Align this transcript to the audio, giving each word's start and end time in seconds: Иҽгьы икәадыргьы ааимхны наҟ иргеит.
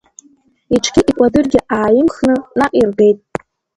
Иҽгьы 0.75 1.01
икәадыргьы 1.11 1.59
ааимхны 1.77 2.35
наҟ 2.57 2.71
иргеит. 2.79 3.19